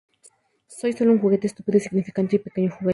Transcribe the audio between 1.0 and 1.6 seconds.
un juguete. Un